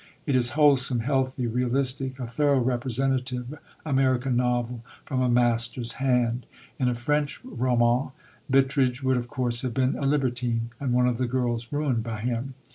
[0.25, 3.53] It is wholesome, healthy, realistic; a thoroughly representative
[3.85, 6.47] American novel from a master's hand.
[6.79, 8.09] In a French roman,
[8.49, 12.21] Bittredge would of course have been a libertine, and one of the girls ruined by
[12.21, 12.55] him.